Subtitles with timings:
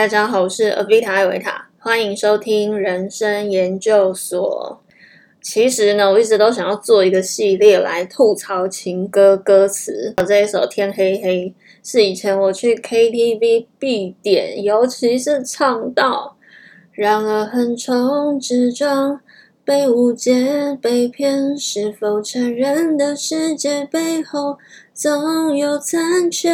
[0.00, 4.82] 大家好，我是 Avita 艾维塔，欢迎收听人生研究所。
[5.42, 10.14] 其实呢，我一直都想要做一个系列来吐槽情歌歌词。
[10.26, 11.54] 这一首《天黑黑》
[11.86, 16.38] 是以前我去 KTV 必点，尤其是唱到
[16.92, 19.20] “然而横冲直撞，
[19.66, 24.56] 被误解、被骗，是否承认的世界背后
[24.94, 26.48] 总有残缺？”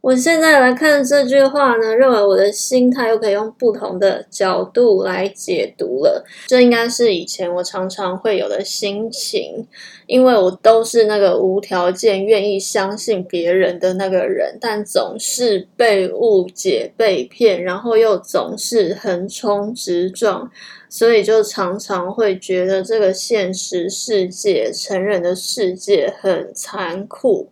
[0.00, 6.24] 我现在来看这句话呢，认为我的心态又可以用不同的角度来解读了。
[6.46, 9.66] 这应该是以前我常常会有的心情，
[10.06, 20.48] 因为我都是那个无条件愿意相信别人的那个人，但总是被误解、被骗，然后又总是横冲直撞，
[20.88, 27.48] 所以就常常会觉得这个现实世界、成人的世界很残酷。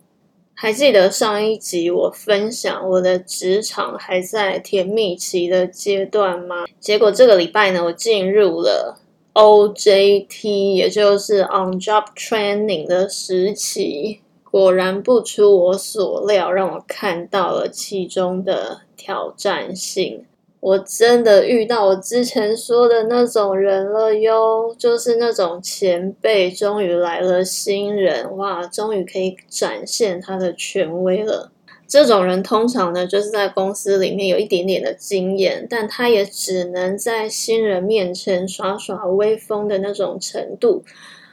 [0.59, 6.65] 还记得上一集我分享我的职场还在甜蜜期的阶段吗？
[6.79, 8.97] 结果这个礼拜呢，我进入了
[9.35, 14.21] OJT，也就是 On Job Training 的时期。
[14.49, 20.25] 果然不出我所料，让我看到了其中的挑战性。
[20.59, 31.51] 我真的遇到我之前说的那种人了哟，就是那种前辈终于来了新人，哇，终于可以展现他的权威了。
[31.87, 40.83] 这种人通常呢，就是在公司里面有一点点的经验，但他也只能在新人面前耍耍威风的那种程度。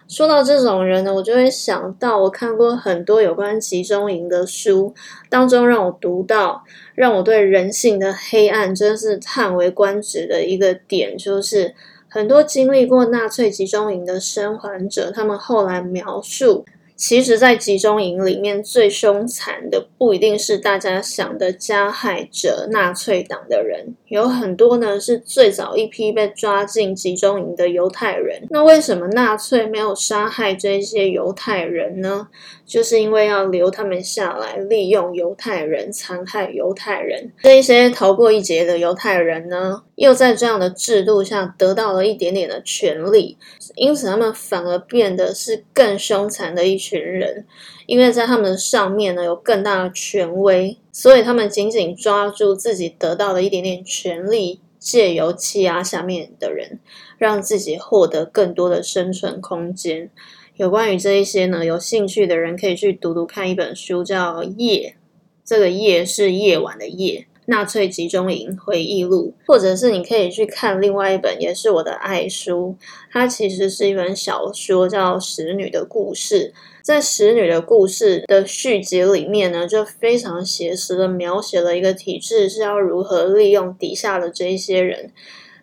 [0.06, 4.94] 说到这种人呢，我就会想到我看过很多有关集中营的书，
[5.28, 6.62] 当中让我读到，
[6.94, 11.74] 让我对人性的黑暗真是叹为观止的一个点，就是
[12.08, 16.64] 很多经历过纳粹集中营的生还者，他们后来描述。
[16.96, 28.46] 其实，在集中营里面最凶残的，不一定是大家想的加害者——纳粹党的人，有很多呢是最早一批被抓进集中营的犹太人。
[28.50, 32.28] 那为什么纳粹没有杀害这些犹太人呢？
[32.64, 37.32] 就是因为要留他们下来，利用犹太人残害犹太人。
[37.42, 43.36] 这一些逃过一劫的犹太人呢，又在这样的制度下得到了一点点的权利，
[43.74, 47.46] 因此他们反而变得是更凶残的一群人。
[47.86, 56.80] 因为在他们上面呢有更大的权威，所以他们紧紧抓住自己得到的一点点权利，借由欺压下面的人，
[57.18, 60.10] 让自己获得更多的生存空间。
[60.56, 64.96] 有关于这一些呢，有兴趣的人可以去读读看一本书，叫《夜》，
[65.44, 72.76] 这个“夜”是夜晚的“夜”，纳粹集中营回忆录，或者是你可以去看另外一本，也是我的爱书，
[73.10, 76.52] 它其实是一本小说，叫《使女的故事》。
[76.82, 85.10] 在《使女的故事》的续集里面呢，就非常写实的描写了一个体制是要如何利用底下的这一些人，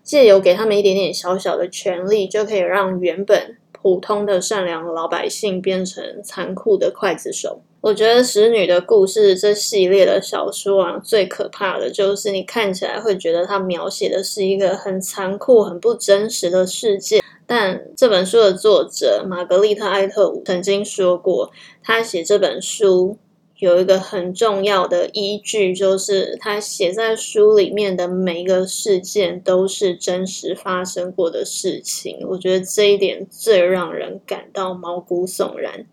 [0.04, 3.58] 借由给他们一点点小小的权利，就可以让原本。
[3.82, 7.62] 普通的善良老百姓变成残酷的刽子手。
[7.82, 17.22] 我觉得《使女的故事》这系列的小说啊，最可怕的就是你看起来会觉得它描写的是一个很残酷、很不真实的世界。
[17.48, 23.18] 但这本书的作者玛格丽特·艾特伍曾经说过，他写这本书。
[23.62, 32.18] 有一个很重要的依据，就是他写在书里面的每一个事件都是真实发生过的事情。
[32.28, 35.86] 我觉得这一点最让人感到毛骨悚然。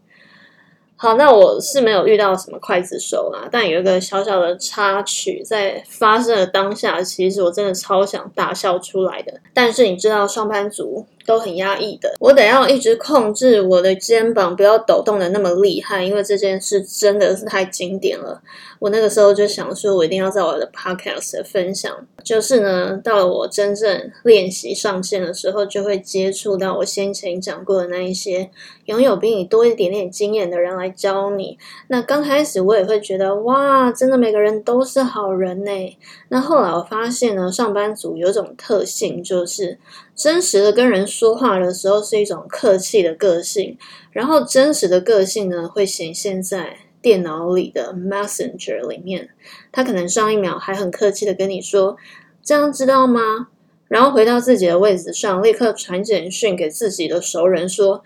[1.00, 9.32] 好，那我是没有遇到什么刽子手啦，但有一个小小的插曲，在发生的当下，其实我真的超想大笑出来的。
[9.54, 11.06] 但是你知道，上班族。
[11.28, 18.40] 都很压抑的，我得要一直控制我的肩膀，不要抖动的那么厉害，因为这件事真的是太经典了。
[18.78, 21.94] 我那个时候就想说，我一定要在我的 podcast 分享。
[22.24, 28.48] 就是呢，到了我真正练习上线的时候，就会接触到我先前讲过的那一些
[28.86, 31.58] 拥有比你多一点点经验的人来教你。
[31.88, 35.98] 那刚开始我也会觉得，哇，真的每个人都是好人呢。
[36.28, 39.78] 那后来我发现呢，上班族有种特性，就是
[40.14, 43.76] 真实的跟人说话的时候是一种客气的个性，
[44.10, 49.30] 然后真实的个性呢会显现在电脑里的 Messenger 里面。
[49.70, 51.96] 他可能上一秒还很客气的跟你说
[52.42, 53.48] “这样知道吗”，
[53.88, 58.02] 然后回到自己的位置上，立刻传简讯给自己的熟人说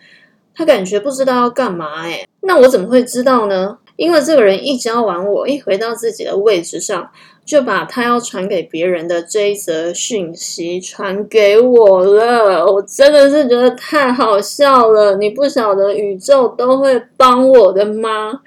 [0.55, 2.03] 他感觉不知道要干嘛。
[2.03, 3.79] 诶那我怎么会知道呢？
[3.97, 7.11] 因为这个人一教完我，一回到自己的位置上。
[7.45, 15.17] 就把他要传给别人的这一则讯息传给我了，我真的是觉得太好笑了。
[15.17, 18.43] 你不晓得宇宙都会帮我的吗？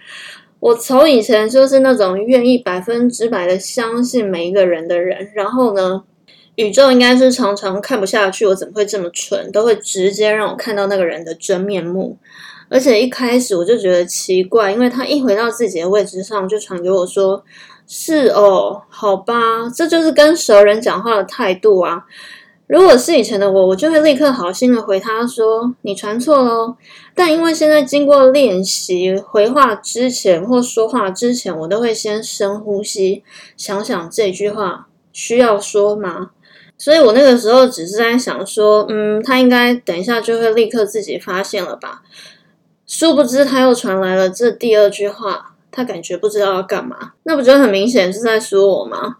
[0.61, 6.03] 我从以前就是那种愿意百分之百的相信每一个人的人，然后呢，
[6.55, 12.17] 宇宙应该是常常看不下去，我怎么会这么蠢，都会直接让我看到那个人的真面目。
[12.69, 17.43] 而且一开始我就觉得奇怪，因为他一回到自己的位置上，就传给我说
[17.87, 22.05] ：“是哦，好吧，这就是跟熟人讲话的态度啊。”
[22.67, 26.75] 如果是以前的我，我就会立刻好心的回他说：“你传错喽。”
[27.13, 33.23] 但因为现在经过练习，回话之前或说话之前，我都会先深呼吸，
[33.55, 36.31] 想想这句话需要说吗？
[36.75, 42.01] 所以我那个时候只是在想说：“嗯，他应该等一下就会立刻自己发现了吧。”
[42.87, 49.17] 殊不知他又传来了这第二句话，他感觉不知道要干嘛，那不就很明显是在说我吗？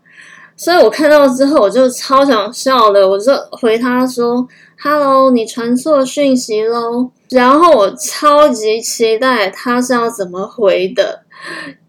[0.57, 4.47] 所以我看到之后，我就超想笑的，我就回他说
[4.81, 11.23] ：“Hello，你传错讯息喽。”然后我超级期待他是要怎么回的，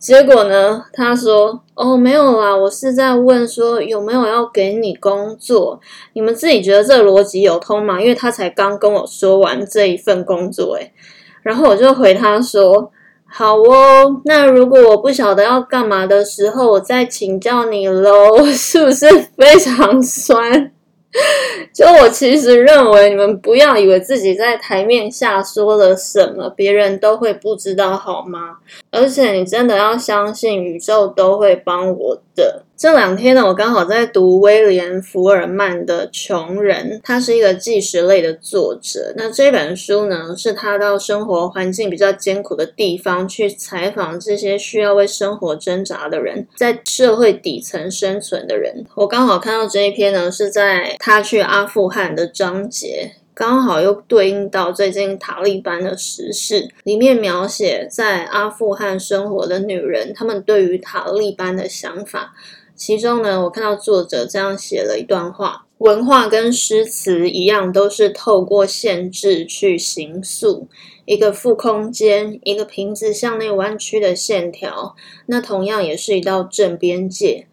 [0.01, 5.79] 结果呢，他说：“哦，没有啦，我是在问说有没有要给你工作，
[6.15, 8.01] 你们自己觉得这个逻辑有通吗？
[8.01, 10.93] 因为他才刚跟我说完这一份工作，诶
[11.47, 12.91] 然后我就回他说
[13.25, 20.73] ：“好哦，那如果我不晓得要干嘛的时候，我再请教你喽， 是不是非常酸？”
[21.73, 28.57] 就我其实认为，你们不要以为自己在台面下说了什么，别人都会不知道，好吗？
[28.91, 32.63] 而且你真的要相信，宇宙都会帮我的。
[32.77, 39.15] 这两天呢，我刚好在读威廉·福尔曼的《穷人》，他是一个纪实类的作者。
[39.17, 48.85] 那这本书呢，是他到生活环境比较艰苦的地方去采访这些需要为生活挣扎的人，在社会底层生存的人。
[48.95, 53.13] 我刚好看到这一篇呢，是在他去阿富汗的章节。
[53.37, 62.35] 刚好又对应到最近塔利班的时事，里面描写在阿富汗生活的女人，她们对于塔利班的想法。
[62.75, 70.67] 其中呢，我看到作者这样写了一段话：文化跟诗词一样，都是透过限制去形塑
[71.05, 74.97] 一个负空间，一个瓶子向内弯曲的线条，
[75.27, 77.47] 那同样也是一道正边界。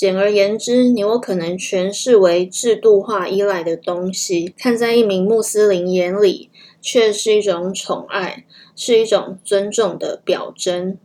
[0.00, 6.48] 简而言之，你我可能诠释为制度化依赖的东西，看在一名穆斯林眼里，
[6.80, 10.96] 却是一种宠爱，是一种尊重的表征。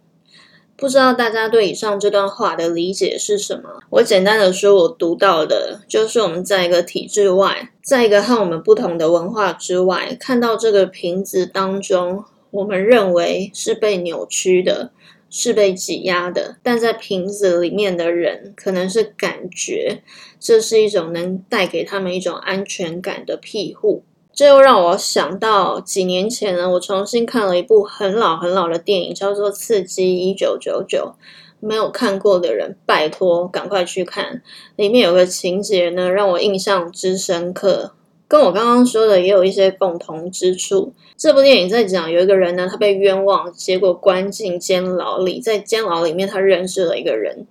[0.78, 3.82] 不知道大家对以上这段话的理解是什么？
[3.90, 14.92] 我简单的说，我读到的就是我们在一个体制外，在一个和我们不同的文化之外，看到这个瓶子当中，我们认为是被扭曲的。
[15.38, 20.02] 是被挤压的，但在瓶子里面的人可能是感觉，
[20.40, 24.04] 这是一种能带给他们一种安全感的庇护。
[24.32, 31.16] 这又让我想到几年前呢，我重新看了一部很老很老的电影，叫做《刺激一九九九》。
[31.60, 34.42] 没有看过的人，拜托赶快去看。
[34.78, 37.92] 里面有个情节呢，让我印象之深刻。
[38.28, 40.94] 跟我刚刚说的也有一些共同之处。
[41.16, 45.40] 这部电影在讲有一个人呢，他被冤枉，结果关进监牢里。
[45.40, 47.46] 在监牢里面，他认识了一个人。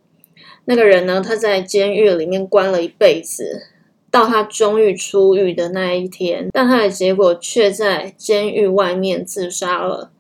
[0.65, 3.69] 那个人呢，他在监狱里面关了一辈子，
[4.11, 10.11] 到他终于出狱的那一天，但他的结果却在监狱外面自杀了。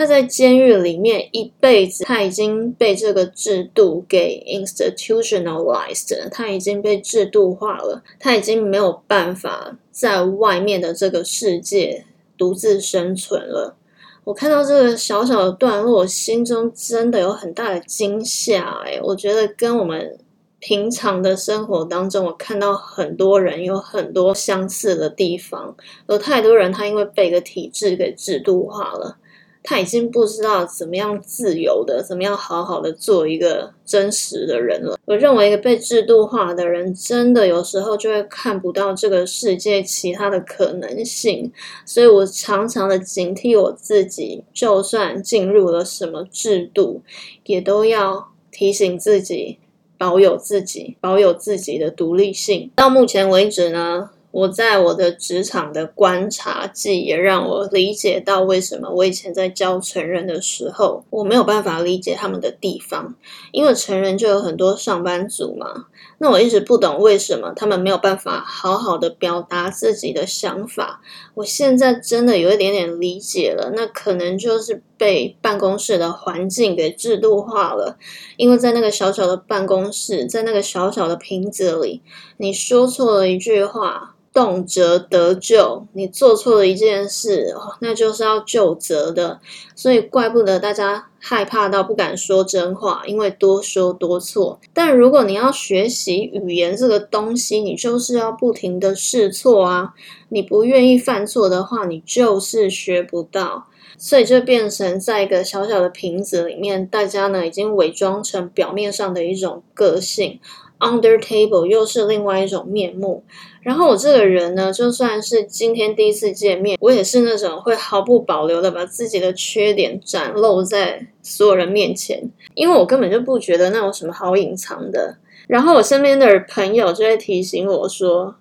[0.00, 12.06] 他在监狱里面一辈子，他已经被这个制度给 institutionalized，他已经被制度化了，他已经没有办法在外面的这个世界
[12.38, 13.76] 独自生存了。
[14.24, 18.80] 我看到这个小小的段落，心中真的有很大的惊吓。
[18.86, 20.18] 哎，我觉得跟我们
[20.60, 25.76] 平常的生活当中，我看到很多人有很多相似的地方，
[26.08, 29.18] 有太多人他因为被一个体制给制度化了。
[29.62, 34.98] 他已经不知道怎么样自由的，怎么样好好的做一个真实的人了。
[35.04, 41.52] 我认为一个被制度化的人，真的有时候就会看不到这个世界其他的可能性。
[41.84, 47.02] 所以我常常的警惕我自己，就算进入了什么制度，
[47.44, 49.58] 也都要提醒自己，
[49.98, 52.70] 保有自己，保有自己的独立性。
[52.74, 54.10] 到目前为止呢？
[54.32, 63.14] 我在我的职场的观察记也让我理解到为什么我以前在教成人的时候，我没有办法理解他们的地方，
[63.50, 65.86] 因为成人就有很多上班族嘛。
[66.18, 71.00] 那我一直不懂为什么他们没有办法好好的表达自己的想法。
[71.34, 77.96] 我现在真的有一点点理解了，那可能就是被办公室的环境给制度化了。
[78.36, 82.02] 因为在那个小小的办公室，在那个小小的瓶子里，
[82.36, 84.14] 你说错了一句话。
[84.32, 85.86] 动辄得咎。
[85.92, 89.40] 你做错了一件事，那就是要就责的。
[89.74, 94.60] 所以怪不得大家害怕到不敢说真话，因为多说多错。
[94.72, 99.94] 但如果你要学习语言这个东西，你就是要不停的试错啊。
[100.28, 103.66] 你不愿意犯错的话，你就是学不到。
[103.98, 110.40] 所以就变成在一个小小的瓶子里面，大家呢已经伪装成表面上的一种个性
[110.80, 113.22] ，under table 又是另外一种面目。
[113.62, 125.18] 然后我这个人呢，就算是今天第一次见面，我也是那种会毫不保留的把自己的缺点展露在所有人面前，因为我根本就不觉得那有什么好隐藏的。
[125.46, 128.34] 然后我身边的朋友就会提醒我说。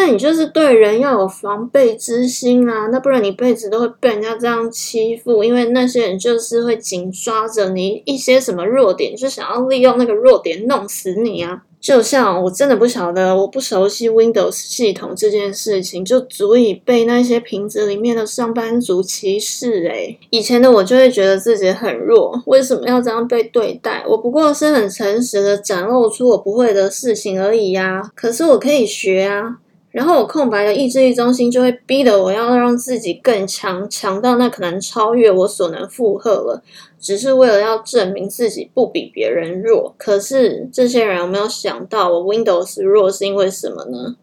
[0.00, 11.64] 那你就是对人要有防备之心啊，那不然你一辈子都会被人家这样欺负，因为那些人就是会紧抓着你一些什么弱点，就想要利用那个弱点弄死你啊。
[11.80, 19.86] 就像我真的不晓得，我不熟悉 Windows 系统这件事情，就足以被那些瓶子里面的上班族歧视。
[19.88, 24.04] 诶以前的我就会觉得自己很弱，为什么要这样被对待？
[24.08, 28.02] 我不过是很诚实的展露出我不会的事情而已呀。
[28.14, 29.58] 可是我可以学啊。
[29.98, 36.62] 然后我空白的意志力中心就会逼得我要让自己更强，强到那可能超越我所能负荷了，
[37.00, 39.92] 只是为了要证明自己不比别人弱。
[39.98, 44.14] 可是这些人有没有想到，我 Windows 弱是因为什么呢？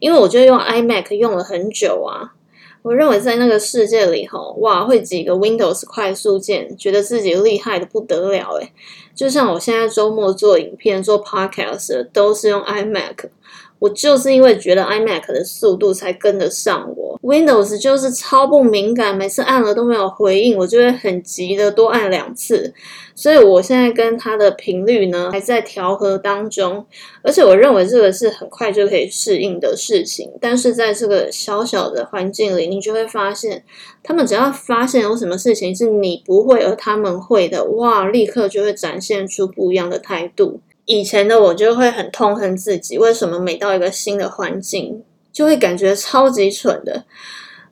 [0.00, 2.34] 因为我就用 iMac 用了很久啊。
[2.82, 8.72] 我认为在那个世界里，哈，哇，会几个 Windows 快速键，觉得自己厉害的不得了，诶
[9.14, 13.28] 就像我现在周末做影片、做 Podcast 都是用 iMac。
[13.82, 22.72] 我就是因为觉得 iMac 的速度才跟得上我，Windows 就是超不敏感，每次按了都没有回应，我就会很急的多按两次。
[23.16, 26.86] 所以我现在跟它的频率呢还在调和当中，
[27.22, 30.30] 而且我认为这个是很快就可以适应的事情。
[30.40, 33.64] 但是在这个小小的环境里，你就会发现，
[34.04, 40.60] 他们只要发现有什么事情是你不会而他们会的，哇，立刻就会展现出不一样的态度。
[40.84, 47.04] 以前的我就会很痛恨自己，为什么每到一个新的环境就会感觉超级蠢的？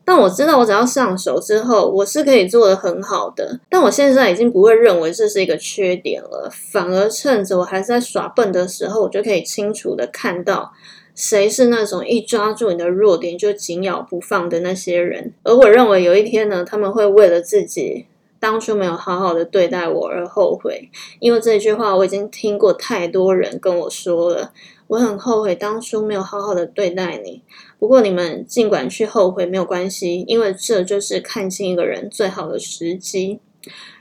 [0.04, 3.60] 但我知道，我只要上手之后，我是可以做的很好的。
[3.68, 10.72] 但我现在已经不会认为这是一个缺点了，反而趁着我还在耍笨的时候，我就可以清楚的看到
[11.14, 15.32] 谁是那种一抓住你的弱点就紧咬不放的那些人。
[15.42, 18.06] 而我认为有一天呢，他们会为了自己。
[18.40, 24.52] 当初没有好好的对待我而后悔，因为这句话我已经听过太多人跟我说了。
[24.88, 27.44] 我很后悔当初没有好好的对待你。
[27.78, 33.38] 不过你们尽管去后悔没有关系，因为这就是看清一个人最好的时机。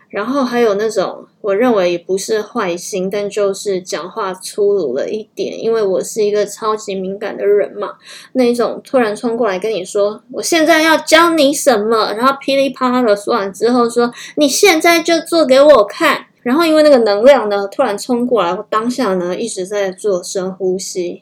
[0.10, 5.64] 然后还有那种，我认为也不是坏心，但就是讲话粗鲁了一点。
[5.64, 7.94] 因为我是一个超级敏感的人嘛，
[8.34, 16.26] 那种突然冲过来跟你说，我现在要教你什么，然后噼里啪啦的说完之后，说你现在就做给我看。
[16.42, 21.22] 然后因为那个能量呢，突然冲过来，当下呢一直在做深呼吸。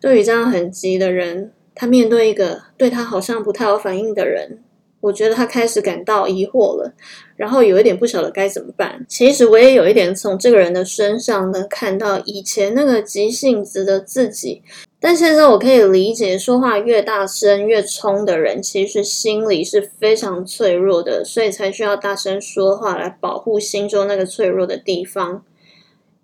[0.00, 4.64] 对于这样很急的人，他面对一个对他好像不太有反应的人。
[5.02, 6.92] 我觉得他开始感到疑惑了，
[7.40, 9.02] 然后有一点不晓得该怎么办。
[9.08, 14.60] 其实我也有一点从这个人的身上能看到以前那个急性子的自己，
[15.00, 25.42] 但现在我可以理解，说话越大声越冲的人，其实心里是非常脆弱的，所以才需要大声说话来保护心中那个脆弱的地方。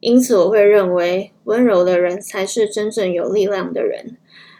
[0.00, 4.18] 因此，我会认为温柔的人才是真正有力量的人。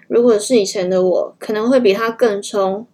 [0.09, 2.87] 如果是以前的我，可能会比他更冲。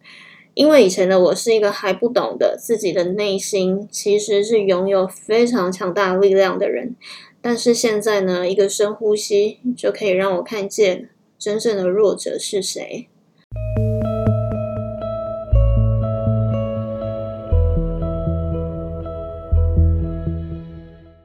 [0.55, 6.95] 因为以前的我是一个还不懂得自己的内心其实是拥有非常强大力量的人，
[7.41, 13.09] 但是现在呢，一个深呼吸就可以让我看见真正的弱者是谁。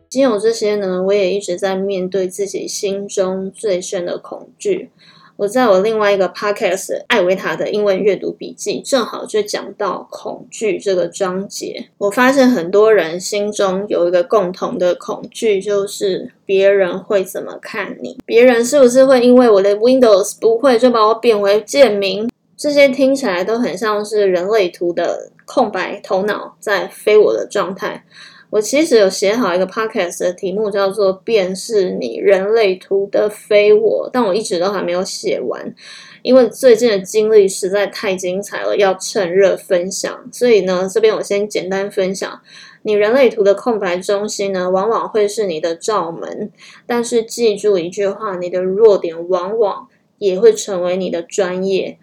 [0.10, 4.90] 仅有这些呢，我也一直在面对自己心中最深的恐惧。
[5.38, 11.90] 我在我另外一个 podcast 艾维塔的英文阅读笔记，正好就讲到恐惧这个章节。
[12.00, 18.18] 我发现很多人心中有一个共同的恐惧，就是别人会怎么看你？
[18.26, 22.28] 别人是不是会因为我的 Windows 不会就把我贬为贱民？
[22.58, 28.04] 这些听起来都很像是人类图的空白头脑在非我的状态。
[28.50, 35.76] 我其实有写好一个 podcast 的题目，叫做“便是你人类图的非我”，但我一直都还没有写完，
[36.22, 40.30] 因为最近的经历实在太精彩了，要趁热分享。
[40.32, 42.42] 所以呢，这边我先简单分享，
[42.84, 46.50] 你人类图的空白中心呢，往往会是你的罩门，
[46.86, 49.90] 但是记住一句话，你的弱点往往
[50.20, 52.00] 也会成为你的专业。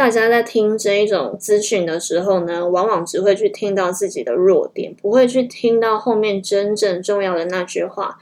[0.00, 8.18] 大家在听这一种资讯的时候呢，往往只会去听到自己的弱点，不会去听到后面真正重要的那句话。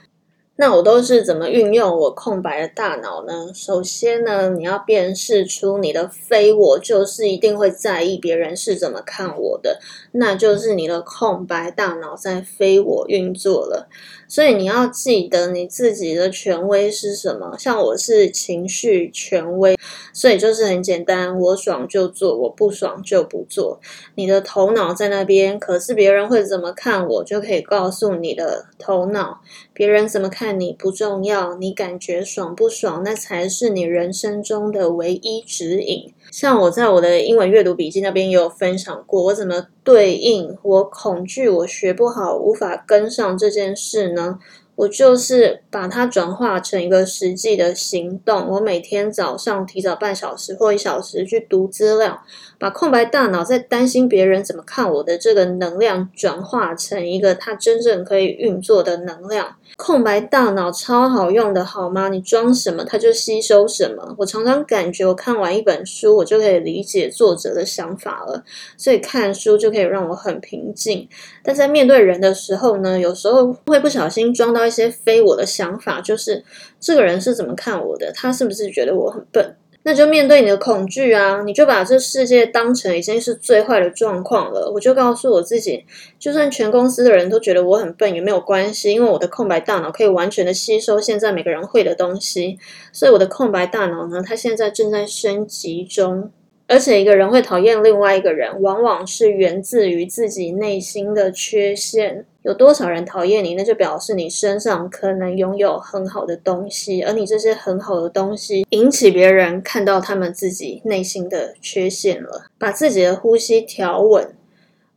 [0.57, 3.49] 那我都是怎么运用我空白的大脑呢？
[3.53, 9.79] 首先呢，你要辨识出你的非我，就是一定会在意别人是怎么看我的，
[10.11, 13.87] 那就是你的空白大脑在非我运作了。
[14.29, 17.57] 所以你要记得你自己的权威是什么。
[17.57, 19.75] 像我是情绪权威，
[20.13, 23.81] 所以就是很简单，我爽就做，我不爽就不做。
[24.13, 29.41] 你的头脑在那边，可是别人会怎么看我，就可以告诉你的头脑，
[29.73, 36.13] 别人怎么看你不重要，你感觉爽不爽，那才是你人生中的唯一指引。
[36.31, 44.37] 像我在我的英文阅读笔记那边也有分享过，我怎么对应我恐惧我学不好、无法跟上这件事呢？
[44.75, 48.47] 我就是把它转化成一个实际的行动。
[48.49, 52.21] 我每天早上提早半小时或一小时去读资料，
[52.59, 59.55] 把空白大脑在担心别人怎么看我的这个能量转化成一个它真正可以运作的能量。
[59.77, 62.09] 空白大脑超好用的，好吗？
[62.09, 64.15] 你装什么，它就吸收什么。
[64.19, 68.43] 我常常感觉，我看完一本书，我就可以理解作者的想法了。
[68.77, 71.07] 所以看书就可以让我很平静。
[71.41, 74.59] 但在面对人的时候呢，有时候会不小心装到。
[74.69, 76.43] 一些非我的想法，就是
[76.79, 78.11] 这个人是怎么看我的？
[78.13, 79.55] 他是不是觉得我很笨？
[79.83, 84.69] 那就面对你的恐惧啊，你就把这世界当成已经是最坏的状况了。
[84.73, 85.85] 我就告诉我自己，
[86.19, 92.59] 就算全公司的人都觉得我很笨也没有关系，因为我的空白大脑可以完全的吸收现在每个人会的东西。
[92.91, 96.31] 所以我的空白大脑呢，它现在正在升级中。
[96.69, 102.23] 而且一个人会讨厌另外一个人，往往是源自于自己内心的缺陷。
[102.43, 112.45] 有多少人讨厌你，那就表示你身上可能拥有很好的东西，而你这些很好的东西引起别人看到他们自己内心的缺陷了。
[112.59, 114.31] 把自己的呼吸调稳，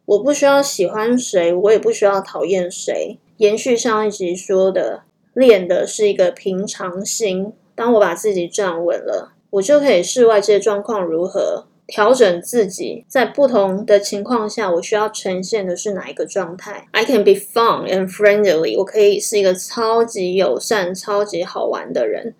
[0.04, 3.18] 我不需要喜欢谁，我也不需要讨厌谁。
[3.38, 7.54] 延续上一集说的，练的是一个平常心。
[7.74, 9.31] 当我把自己站稳了。
[9.52, 22.34] 我就可以视外界状况如何调整自己，在不同的情况下，我需要呈现的是哪一个状态？I can be fun and friendly，我可以是一个超级友善、超级好玩的人，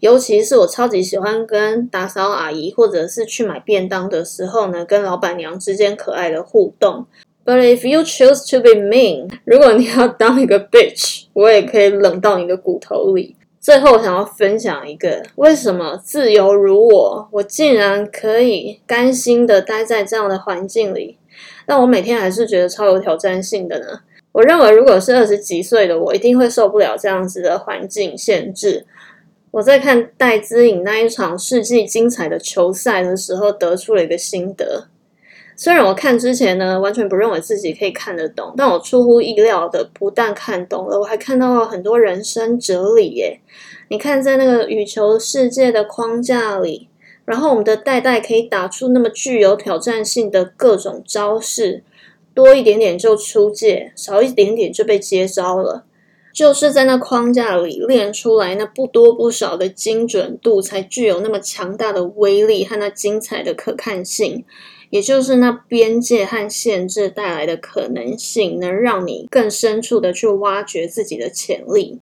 [0.00, 7.06] 尤其是我超级喜欢跟打扫阿姨或者是去买便当的时候呢，跟老板娘之间可爱的互动。
[7.42, 13.34] But if you choose to be mean，如果你要当一个 bitch，我也可以冷到你的骨头里。
[13.60, 21.18] 最后，我想要分享一个，为什么自由如我，我竟然可以甘心的待在这样的环境里，
[21.66, 24.00] 但我每天还是觉得超有挑战性的呢？
[24.32, 28.86] 我认为，如果是二十几岁的我，一定会受不了这样子的环境限制。
[29.50, 34.86] 我在看戴资颖那一场世纪精彩的球赛的时候，得出了一个心得。
[35.60, 43.38] 虽然我看之前呢，完全不认为自己可以看得懂，但我出乎意料的不但看懂了，我还看到了很多人生哲理耶。
[43.88, 46.88] 你看，在那个羽球世界的框架里，
[47.26, 51.84] 然后我们的代代可以打出那么具有挑战性的各种招式，
[52.32, 55.84] 多一点点就出界，少一点点就被接招了。
[56.32, 64.46] 就是在那框架里练出来那不多不少的精准度，才具有那么强大的威力和那精彩的可看性。
[64.90, 72.00] 也就是那边界和限制带来的可能性，能让你更深处的去挖掘自己的潜力。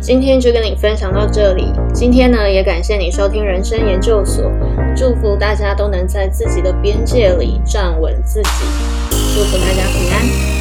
[0.00, 1.64] 今天就跟你分享到这里。
[1.92, 4.44] 今天呢，也感谢你收听人生研究所。
[4.96, 8.48] 祝福大家都能在自己的边界里站稳自己。
[9.34, 10.55] 祝福大家平安。